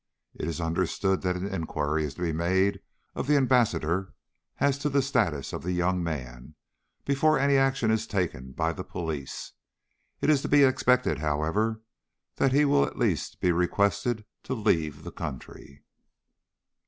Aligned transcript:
It 0.33 0.47
is 0.47 0.59
understood 0.59 1.21
that 1.21 1.35
an 1.35 1.45
inquiry 1.45 2.05
is 2.05 2.15
to 2.15 2.23
be 2.23 2.31
made 2.31 2.79
of 3.13 3.27
the 3.27 3.37
Ambassador 3.37 4.15
as 4.59 4.79
to 4.79 4.89
the 4.89 4.99
status 4.99 5.53
of 5.53 5.61
the 5.61 5.73
young 5.73 6.01
man, 6.03 6.55
before 7.05 7.37
any 7.37 7.55
action 7.55 7.91
is 7.91 8.07
taken 8.07 8.51
by 8.53 8.73
the 8.73 8.83
police. 8.83 9.51
It 10.19 10.31
is 10.31 10.41
to 10.41 10.47
be 10.49 10.63
expected, 10.63 11.19
however, 11.19 11.83
that 12.37 12.51
he 12.51 12.65
will 12.65 12.83
at 12.83 12.97
least 12.97 13.39
be 13.39 13.51
requested 13.51 14.25
to 14.41 14.55
leave 14.55 15.03
the 15.03 15.11
country. 15.11 15.83